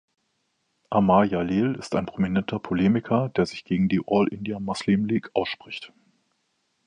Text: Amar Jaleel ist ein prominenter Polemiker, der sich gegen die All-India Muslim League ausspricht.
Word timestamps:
Amar 0.89 1.25
Jaleel 1.25 1.75
ist 1.75 1.93
ein 1.95 2.07
prominenter 2.07 2.57
Polemiker, 2.57 3.29
der 3.35 3.45
sich 3.45 3.63
gegen 3.65 3.87
die 3.87 4.01
All-India 4.07 4.59
Muslim 4.59 5.05
League 5.05 5.29
ausspricht. 5.35 5.93